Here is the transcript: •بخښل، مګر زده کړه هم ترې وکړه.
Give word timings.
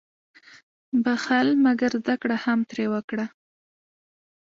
•بخښل، 1.03 1.47
مګر 1.65 1.91
زده 2.01 2.15
کړه 2.21 2.37
هم 2.45 2.59
ترې 2.69 2.85
وکړه. 2.93 3.25